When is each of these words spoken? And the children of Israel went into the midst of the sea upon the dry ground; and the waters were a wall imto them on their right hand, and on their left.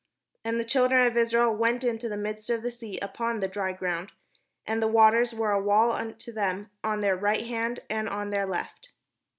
And 0.43 0.59
the 0.59 0.65
children 0.65 1.05
of 1.05 1.15
Israel 1.15 1.55
went 1.55 1.83
into 1.83 2.09
the 2.09 2.17
midst 2.17 2.49
of 2.49 2.63
the 2.63 2.71
sea 2.71 2.97
upon 3.03 3.39
the 3.39 3.47
dry 3.47 3.71
ground; 3.71 4.11
and 4.65 4.81
the 4.81 4.87
waters 4.87 5.31
were 5.31 5.51
a 5.51 5.61
wall 5.61 5.91
imto 5.91 6.33
them 6.33 6.71
on 6.83 7.01
their 7.01 7.15
right 7.15 7.45
hand, 7.45 7.81
and 7.87 8.09
on 8.09 8.31
their 8.31 8.47
left. 8.47 8.93